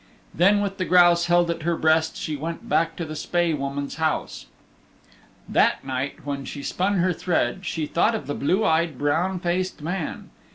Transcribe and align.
Then 0.33 0.61
with 0.63 0.79
the 0.79 0.85
grouse 0.85 1.27
held 1.27 1.51
at 1.51 1.61
her 1.61 1.77
breast 1.77 2.17
she 2.17 2.35
went 2.35 2.67
back 2.67 2.95
to 2.95 3.05
the 3.05 3.15
Spae 3.15 3.53
Woman's 3.53 3.97
house. 3.97 4.47
That 5.47 5.85
night 5.85 6.25
when 6.25 6.43
she 6.43 6.63
spun 6.63 6.95
her 6.95 7.13
thread 7.13 7.67
she 7.67 7.85
thought 7.85 8.15
of 8.15 8.25
the 8.25 8.33
blue 8.33 8.65
eyed, 8.65 8.97
brown 8.97 9.39
faced 9.39 9.83
man. 9.83 10.31